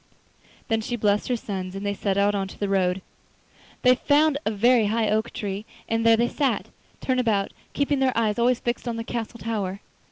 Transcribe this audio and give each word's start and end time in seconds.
Then 0.67 0.81
she 0.81 0.95
blessed 0.95 1.27
her 1.27 1.35
sons 1.35 1.75
and 1.75 1.85
they 1.85 1.93
set 1.93 2.17
out 2.17 2.33
into 2.33 2.57
the 2.57 2.67
wood. 2.67 3.03
They 3.83 3.93
found 3.93 4.39
a 4.47 4.49
very 4.49 4.87
high 4.87 5.11
oak 5.11 5.31
tree, 5.31 5.63
and 5.87 6.03
there 6.03 6.17
they 6.17 6.27
sat, 6.27 6.69
turn 7.01 7.19
about, 7.19 7.53
keeping 7.73 7.99
their 7.99 8.17
eyes 8.17 8.39
always 8.39 8.59
fixed 8.59 8.87
on 8.87 8.95
the 8.95 9.03
castle 9.03 9.39
tower. 9.39 9.79